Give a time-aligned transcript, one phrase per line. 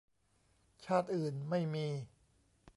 [0.85, 1.87] ชาติอื่นไม่มี